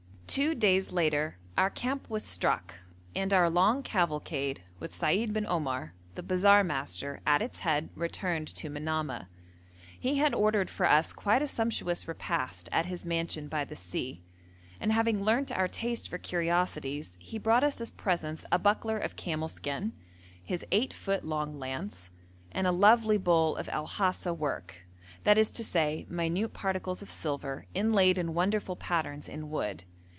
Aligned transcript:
Two 0.31 0.55
days 0.55 0.93
later 0.93 1.35
our 1.57 1.69
camp 1.69 2.09
was 2.09 2.23
struck, 2.23 2.75
and 3.13 3.33
our 3.33 3.49
long 3.49 3.83
cavalcade, 3.83 4.63
with 4.79 4.93
Seid 4.95 5.33
bin 5.33 5.45
Omar, 5.45 5.93
the 6.15 6.23
bazaar 6.23 6.63
master, 6.63 7.19
at 7.25 7.41
its 7.41 7.59
head, 7.59 7.89
returned 7.95 8.47
to 8.47 8.69
Manamah. 8.69 9.27
He 9.99 10.19
had 10.19 10.33
ordered 10.33 10.69
for 10.69 10.85
us 10.89 11.11
quite 11.11 11.41
a 11.41 11.49
sumptuous 11.49 12.07
repast 12.07 12.69
at 12.71 12.85
his 12.85 13.03
mansion 13.03 13.49
by 13.49 13.65
the 13.65 13.75
sea, 13.75 14.21
and 14.79 14.93
having 14.93 15.21
learnt 15.21 15.51
our 15.51 15.67
taste 15.67 16.07
for 16.07 16.17
curiosities, 16.17 17.17
he 17.19 17.37
brought 17.37 17.65
us 17.65 17.81
as 17.81 17.91
presents 17.91 18.45
a 18.53 18.57
buckler 18.57 18.97
of 18.97 19.17
camel 19.17 19.49
skin, 19.49 19.91
his 20.41 20.63
8 20.71 20.93
foot 20.93 21.25
long 21.25 21.59
lance, 21.59 22.09
and 22.53 22.65
a 22.65 22.71
lovely 22.71 23.17
bowl 23.17 23.57
of 23.57 23.67
El 23.67 23.85
Hasa 23.85 24.33
work 24.33 24.87
that 25.25 25.37
is 25.37 25.51
to 25.51 25.61
say, 25.61 26.05
minute 26.07 26.53
particles 26.53 27.01
of 27.01 27.09
silver 27.09 27.65
inlaid 27.73 28.17
in 28.17 28.33
wonderful 28.33 28.77
patterns 28.77 29.27
in 29.27 29.49
wood. 29.49 29.83